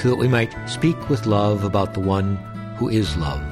[0.00, 2.36] so that we might speak with love about the one
[2.78, 3.42] who is love.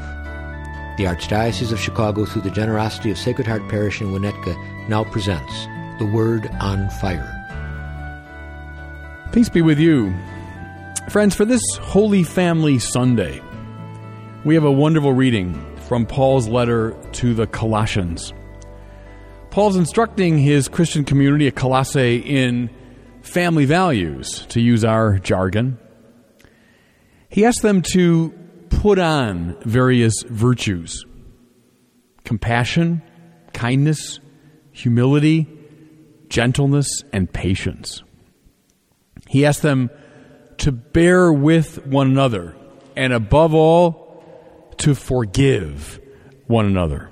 [0.97, 4.57] The Archdiocese of Chicago, through the generosity of Sacred Heart Parish in Winnetka,
[4.89, 5.67] now presents
[5.99, 7.35] The Word on Fire.
[9.33, 10.15] Peace be with you.
[11.11, 13.43] Friends, for this Holy Family Sunday,
[14.45, 15.55] we have a wonderful reading
[15.87, 18.33] from Paul's letter to the Colossians.
[19.51, 22.71] Paul's instructing his Christian community at Colossae in
[23.21, 25.79] family values, to use our jargon.
[27.29, 28.31] He asks them to
[28.71, 31.05] put on various virtues
[32.25, 33.03] compassion,
[33.53, 34.21] kindness,
[34.71, 35.47] humility,
[36.29, 38.03] gentleness, and patience.
[39.27, 39.91] He asks them
[40.59, 42.55] to bear with one another,
[42.97, 46.01] and above all, to forgive
[46.47, 47.11] one another.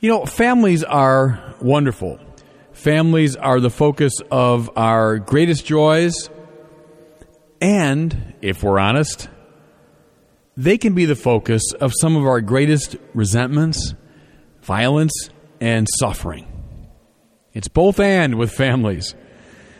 [0.00, 2.20] You know, families are wonderful.
[2.72, 6.30] Families are the focus of our greatest joys,
[7.60, 9.28] and, if we're honest,
[10.56, 13.94] they can be the focus of some of our greatest resentments,
[14.62, 16.46] violence, and suffering.
[17.52, 19.14] It's both and with families.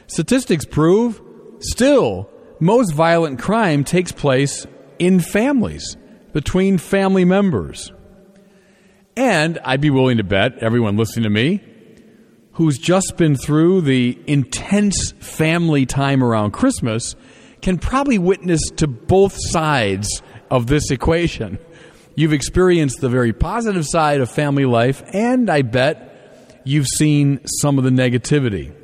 [0.06, 1.20] Statistics prove
[1.60, 4.66] still most violent crime takes place
[4.98, 5.96] in families,
[6.32, 7.92] between family members.
[9.16, 11.60] And I'd be willing to bet everyone listening to me
[12.52, 17.14] who's just been through the intense family time around Christmas
[17.62, 21.58] can probably witness to both sides of this equation.
[22.14, 27.78] You've experienced the very positive side of family life, and I bet you've seen some
[27.78, 28.74] of the negativity.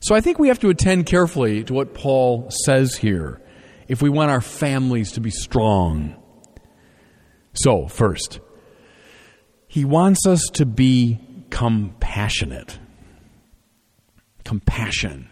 [0.00, 3.40] So I think we have to attend carefully to what Paul says here
[3.88, 6.14] if we want our families to be strong.
[7.54, 8.40] So, first,
[9.66, 11.18] he wants us to be
[11.50, 12.78] compassionate.
[14.44, 15.28] Compassion.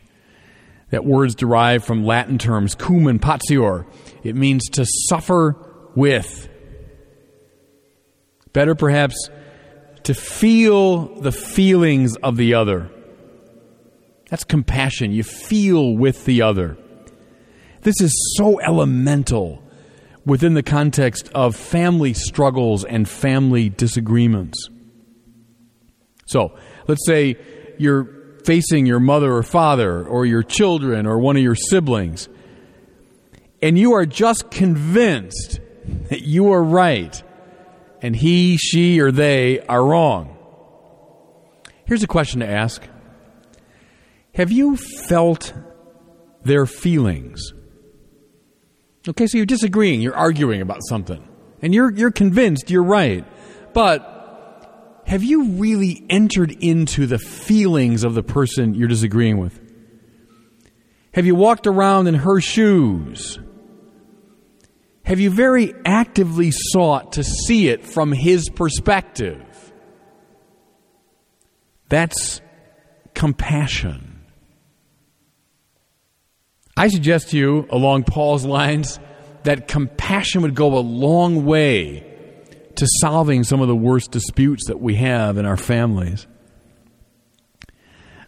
[0.90, 3.86] That word's derived from Latin terms cum and patior.
[4.22, 5.56] It means to suffer
[5.94, 6.48] with.
[8.52, 9.28] Better perhaps
[10.04, 12.90] to feel the feelings of the other.
[14.30, 15.12] That's compassion.
[15.12, 16.76] You feel with the other.
[17.82, 19.62] This is so elemental
[20.24, 24.68] within the context of family struggles and family disagreements.
[26.26, 26.56] So,
[26.88, 27.36] let's say
[27.78, 28.15] you're
[28.46, 32.28] facing your mother or father or your children or one of your siblings,
[33.60, 35.60] and you are just convinced
[36.08, 37.22] that you are right
[38.00, 40.36] and he, she, or they are wrong.
[41.86, 42.82] Here's a question to ask
[44.34, 45.52] Have you felt
[46.44, 47.52] their feelings?
[49.08, 51.26] Okay, so you're disagreeing, you're arguing about something,
[51.62, 53.24] and you're, you're convinced you're right.
[53.72, 54.15] But
[55.06, 59.60] have you really entered into the feelings of the person you're disagreeing with?
[61.14, 63.38] Have you walked around in her shoes?
[65.04, 69.72] Have you very actively sought to see it from his perspective?
[71.88, 72.40] That's
[73.14, 74.24] compassion.
[76.76, 78.98] I suggest to you, along Paul's lines,
[79.44, 82.15] that compassion would go a long way
[82.76, 86.26] to solving some of the worst disputes that we have in our families.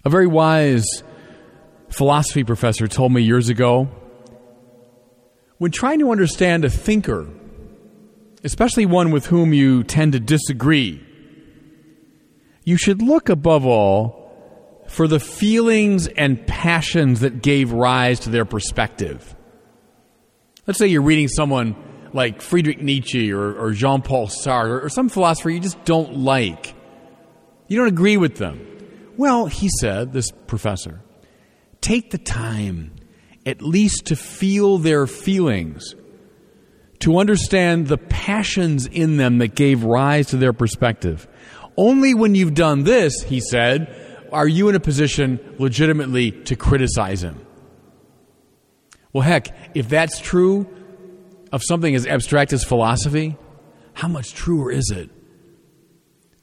[0.04, 0.86] A very wise
[1.90, 3.88] philosophy professor told me years ago
[5.58, 7.26] when trying to understand a thinker,
[8.44, 11.04] especially one with whom you tend to disagree,
[12.64, 14.18] you should look above all
[14.88, 19.34] for the feelings and passions that gave rise to their perspective.
[20.66, 21.76] Let's say you're reading someone
[22.12, 26.74] like Friedrich Nietzsche or, or Jean Paul Sartre or some philosopher you just don't like.
[27.68, 28.64] You don't agree with them.
[29.16, 31.02] Well, he said, this professor,
[31.80, 32.92] take the time
[33.44, 35.94] at least to feel their feelings,
[37.00, 41.26] to understand the passions in them that gave rise to their perspective.
[41.76, 47.22] Only when you've done this, he said, are you in a position legitimately to criticize
[47.22, 47.44] him?
[49.12, 50.68] Well, heck, if that's true
[51.52, 53.36] of something as abstract as philosophy,
[53.94, 55.10] how much truer is it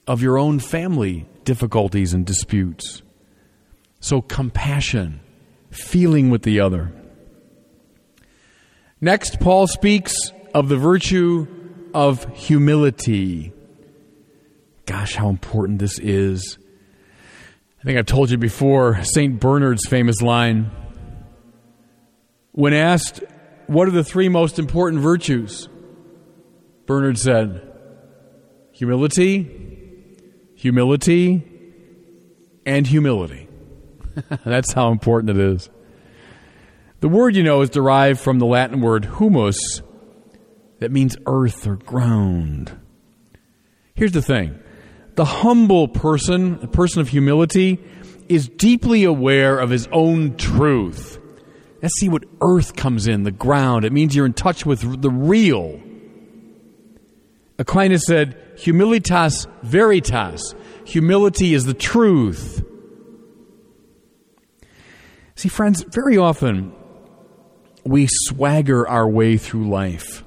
[0.08, 3.02] of your own family difficulties and disputes?
[4.00, 5.22] So, compassion,
[5.72, 6.92] feeling with the other.
[9.02, 10.14] Next, Paul speaks
[10.54, 11.48] of the virtue
[11.94, 13.54] of humility.
[14.86, 16.58] Gosh, how important this is.
[17.80, 19.40] I think I've told you before St.
[19.40, 20.72] Bernard's famous line.
[22.52, 23.24] When asked,
[23.68, 25.68] What are the three most important virtues?
[26.86, 27.62] Bernard said,
[28.72, 29.50] Humility,
[30.56, 31.44] humility,
[32.66, 33.48] and humility.
[34.46, 35.70] That's how important it is.
[37.00, 39.82] The word, you know, is derived from the Latin word humus,
[40.80, 42.78] that means earth or ground.
[43.94, 44.60] Here's the thing
[45.16, 47.80] the humble person, the person of humility,
[48.28, 51.20] is deeply aware of his own truth.
[51.86, 53.86] Let's see what earth comes in, the ground.
[53.86, 55.80] It means you're in touch with the real.
[57.60, 60.56] Aquinas said, Humilitas veritas.
[60.86, 62.66] Humility is the truth.
[65.36, 66.74] See, friends, very often
[67.84, 70.24] we swagger our way through life,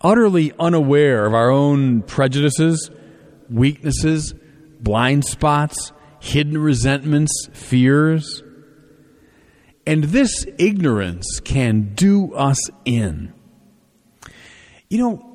[0.00, 2.90] utterly unaware of our own prejudices,
[3.50, 4.32] weaknesses,
[4.80, 8.42] blind spots, hidden resentments, fears.
[9.86, 13.32] And this ignorance can do us in.
[14.88, 15.30] You know,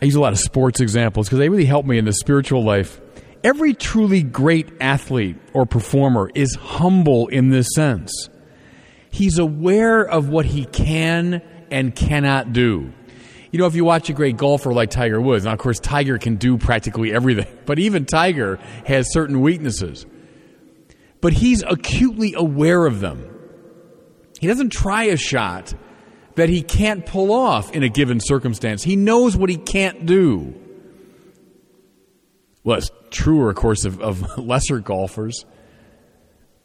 [0.00, 2.64] I use a lot of sports examples because they really help me in the spiritual
[2.64, 3.00] life.
[3.42, 8.28] Every truly great athlete or performer is humble in this sense.
[9.10, 12.92] He's aware of what he can and cannot do.
[13.50, 16.18] You know, if you watch a great golfer like Tiger Woods, now of course Tiger
[16.18, 20.04] can do practically everything, but even Tiger has certain weaknesses.
[21.20, 23.35] But he's acutely aware of them.
[24.38, 25.74] He doesn't try a shot
[26.36, 28.82] that he can't pull off in a given circumstance.
[28.82, 30.54] He knows what he can't do.
[32.62, 35.44] Well, it's truer, of course, of, of lesser golfers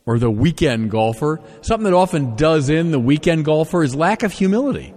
[0.06, 1.39] or the weekend golfer.
[1.62, 4.94] Something that often does in the weekend golfer is lack of humility.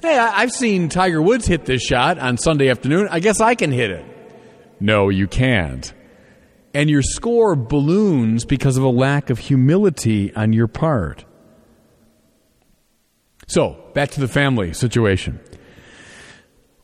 [0.00, 3.06] Hey, I've seen Tiger Woods hit this shot on Sunday afternoon.
[3.10, 4.04] I guess I can hit it.
[4.80, 5.92] No, you can't.
[6.74, 11.24] And your score balloons because of a lack of humility on your part.
[13.52, 15.38] So, back to the family situation.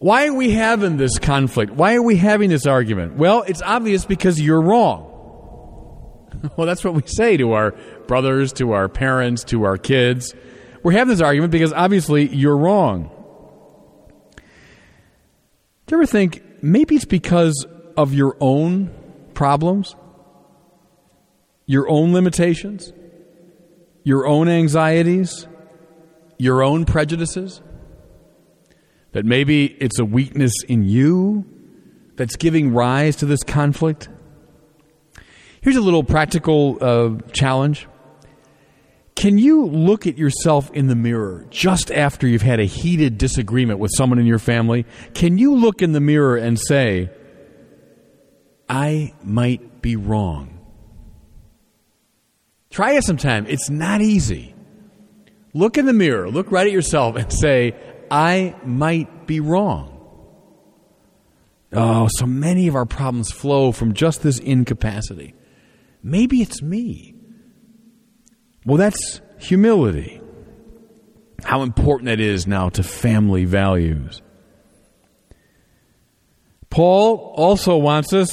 [0.01, 1.73] Why are we having this conflict?
[1.73, 3.15] Why are we having this argument?
[3.17, 5.15] Well, it's obvious because you're wrong.
[6.57, 7.73] Well, that's what we say to our
[8.07, 10.35] brothers, to our parents, to our kids.
[10.85, 13.11] We're having this argument because obviously you're wrong.
[15.87, 17.67] Do you ever think maybe it's because
[17.97, 18.95] of your own
[19.35, 19.97] problems,
[21.67, 22.93] your own limitations,
[24.05, 25.49] your own anxieties?
[26.39, 27.61] Your own prejudices?
[29.13, 31.45] That maybe it's a weakness in you
[32.17, 34.09] that's giving rise to this conflict?
[35.61, 37.87] Here's a little practical uh, challenge.
[39.17, 43.81] Can you look at yourself in the mirror just after you've had a heated disagreement
[43.81, 44.87] with someone in your family?
[45.15, 47.11] Can you look in the mirror and say,
[48.69, 50.61] I might be wrong?
[52.71, 53.47] Try it sometime.
[53.49, 54.55] It's not easy.
[55.55, 57.75] Look in the mirror, look right at yourself, and say,
[58.11, 59.95] I might be wrong.
[61.73, 65.35] Oh, so many of our problems flow from just this incapacity.
[66.03, 67.15] Maybe it's me.
[68.65, 70.21] Well, that's humility.
[71.45, 74.23] How important that is now to family values.
[76.71, 78.29] Paul also wants us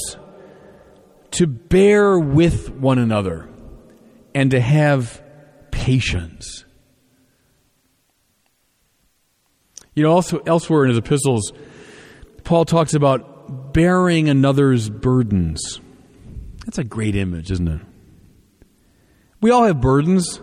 [1.32, 3.48] to bear with one another
[4.34, 5.22] and to have
[5.70, 6.65] patience.
[9.96, 11.52] You know, also elsewhere in his epistles,
[12.44, 15.80] Paul talks about bearing another's burdens.
[16.66, 17.80] That's a great image, isn't it?
[19.40, 20.40] We all have burdens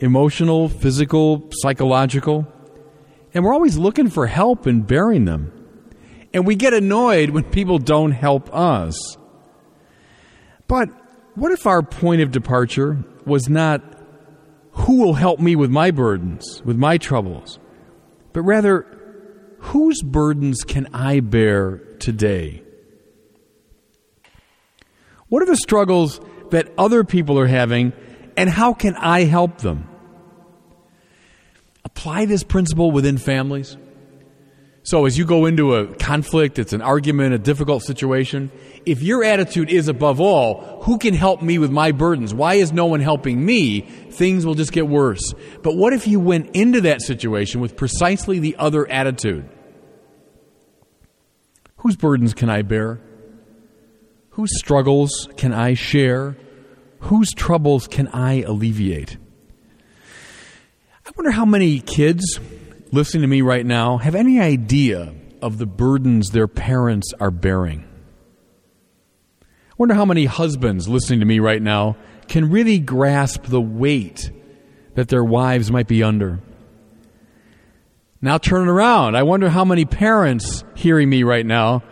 [0.00, 2.46] emotional, physical, psychological,
[3.32, 5.50] and we're always looking for help in bearing them.
[6.32, 8.96] And we get annoyed when people don't help us.
[10.66, 10.88] But
[11.34, 13.82] what if our point of departure was not
[14.72, 17.58] who will help me with my burdens, with my troubles?
[18.34, 18.84] But rather,
[19.60, 22.62] whose burdens can I bear today?
[25.28, 27.94] What are the struggles that other people are having,
[28.36, 29.88] and how can I help them?
[31.84, 33.76] Apply this principle within families.
[34.86, 38.52] So, as you go into a conflict, it's an argument, a difficult situation,
[38.84, 42.34] if your attitude is above all, who can help me with my burdens?
[42.34, 43.80] Why is no one helping me?
[43.80, 45.32] Things will just get worse.
[45.62, 49.48] But what if you went into that situation with precisely the other attitude?
[51.78, 53.00] Whose burdens can I bear?
[54.32, 56.36] Whose struggles can I share?
[56.98, 59.16] Whose troubles can I alleviate?
[61.06, 62.38] I wonder how many kids
[62.94, 67.84] listening to me right now have any idea of the burdens their parents are bearing.
[69.42, 71.96] I wonder how many husbands listening to me right now
[72.28, 74.30] can really grasp the weight
[74.94, 76.38] that their wives might be under.
[78.22, 79.16] Now turn around.
[79.16, 81.82] I wonder how many parents hearing me right now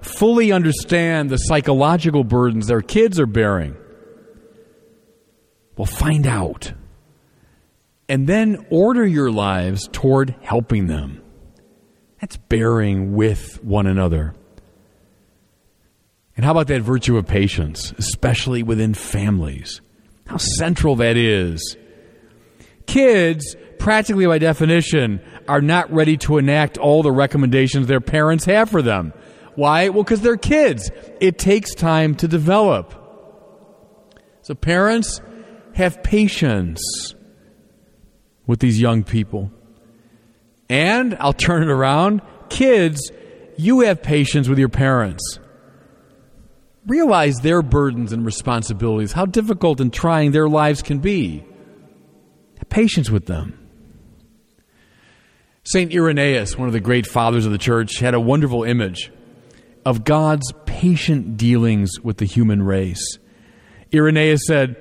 [0.00, 3.76] fully understand the psychological burdens their kids are bearing.
[5.76, 6.72] Well, find out.
[8.08, 11.22] And then order your lives toward helping them.
[12.20, 14.34] That's bearing with one another.
[16.36, 19.80] And how about that virtue of patience, especially within families?
[20.26, 21.76] How central that is.
[22.86, 28.70] Kids, practically by definition, are not ready to enact all the recommendations their parents have
[28.70, 29.12] for them.
[29.54, 29.90] Why?
[29.90, 30.90] Well, because they're kids.
[31.20, 32.94] It takes time to develop.
[34.42, 35.20] So, parents,
[35.74, 37.14] have patience
[38.46, 39.50] with these young people.
[40.68, 42.22] And I'll turn it around.
[42.48, 43.10] Kids,
[43.56, 45.38] you have patience with your parents.
[46.86, 51.44] Realize their burdens and responsibilities, how difficult and trying their lives can be.
[52.58, 53.58] Have patience with them.
[55.64, 55.92] St.
[55.94, 59.12] Irenaeus, one of the great fathers of the church, had a wonderful image
[59.84, 63.18] of God's patient dealings with the human race.
[63.94, 64.76] Irenaeus said,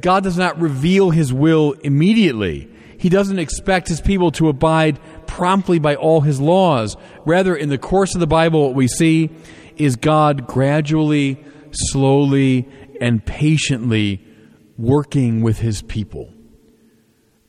[0.00, 2.70] God does not reveal his will immediately.
[3.04, 6.96] He doesn't expect his people to abide promptly by all his laws.
[7.26, 9.28] Rather, in the course of the Bible, what we see
[9.76, 12.66] is God gradually, slowly,
[13.02, 14.24] and patiently
[14.78, 16.32] working with his people,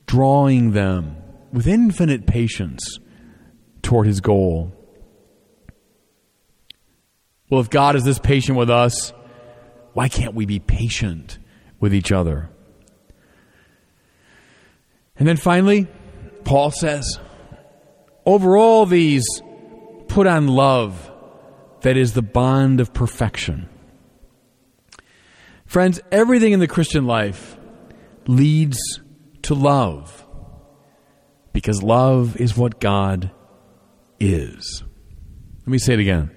[0.04, 1.16] drawing them
[1.54, 2.98] with infinite patience
[3.80, 4.74] toward his goal.
[7.48, 9.14] Well, if God is this patient with us,
[9.94, 11.38] why can't we be patient
[11.80, 12.50] with each other?
[15.18, 15.86] And then finally,
[16.44, 17.18] Paul says,
[18.24, 19.24] over all these,
[20.08, 21.10] put on love
[21.82, 23.68] that is the bond of perfection.
[25.66, 27.56] Friends, everything in the Christian life
[28.26, 28.78] leads
[29.42, 30.26] to love
[31.52, 33.30] because love is what God
[34.20, 34.82] is.
[35.60, 36.30] Let me say it again.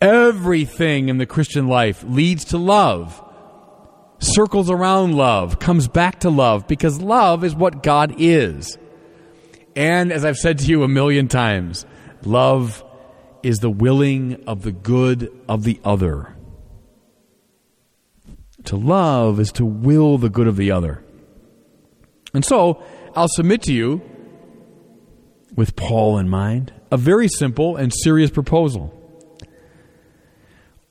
[0.00, 3.21] Everything in the Christian life leads to love,
[4.22, 8.78] circles around love, comes back to love, because love is what God is.
[9.74, 11.84] And as I've said to you a million times,
[12.24, 12.84] love
[13.42, 16.36] is the willing of the good of the other.
[18.64, 21.02] To love is to will the good of the other.
[22.32, 22.82] And so,
[23.16, 24.00] I'll submit to you,
[25.54, 29.01] with Paul in mind, a very simple and serious proposal.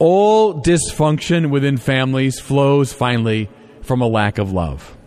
[0.03, 3.51] All dysfunction within families flows finally
[3.83, 4.97] from a lack of love.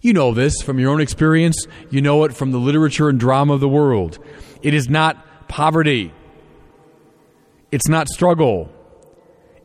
[0.00, 1.66] You know this from your own experience.
[1.90, 4.18] You know it from the literature and drama of the world.
[4.62, 6.14] It is not poverty.
[7.70, 8.72] It's not struggle.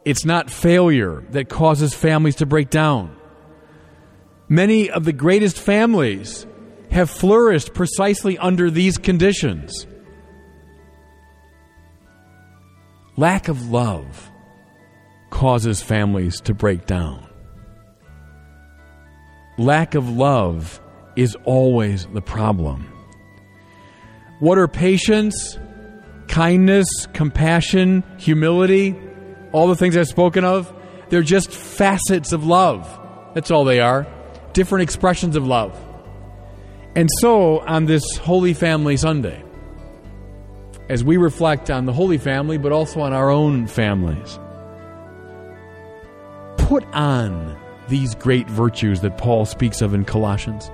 [0.03, 3.15] It's not failure that causes families to break down.
[4.49, 6.45] Many of the greatest families
[6.91, 9.87] have flourished precisely under these conditions.
[13.19, 14.31] Lack of love
[15.31, 17.27] causes families to break down.
[19.57, 20.79] Lack of love
[21.15, 22.93] is always the problem.
[24.39, 25.57] What are patience,
[26.27, 28.95] kindness, compassion, humility,
[29.51, 30.71] all the things I've spoken of?
[31.09, 32.87] They're just facets of love.
[33.33, 34.05] That's all they are.
[34.53, 35.75] Different expressions of love.
[36.95, 39.43] And so, on this Holy Family Sunday,
[40.89, 44.39] as we reflect on the Holy Family, but also on our own families,
[46.57, 50.69] put on these great virtues that Paul speaks of in Colossians.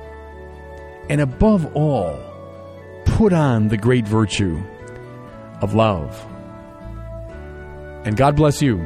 [1.09, 2.19] And above all,
[3.05, 4.61] put on the great virtue
[5.61, 6.25] of love.
[8.05, 8.85] And God bless you.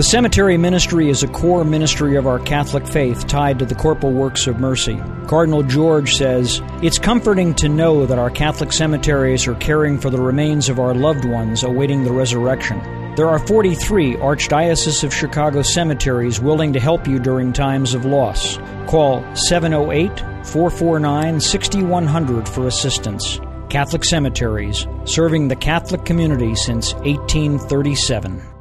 [0.00, 4.14] The cemetery ministry is a core ministry of our Catholic faith tied to the corporal
[4.14, 4.98] works of mercy.
[5.26, 10.18] Cardinal George says, It's comforting to know that our Catholic cemeteries are caring for the
[10.18, 12.78] remains of our loved ones awaiting the resurrection.
[13.14, 18.56] There are 43 Archdiocese of Chicago cemeteries willing to help you during times of loss.
[18.86, 23.38] Call 708 449 6100 for assistance.
[23.68, 28.59] Catholic Cemeteries, serving the Catholic community since 1837.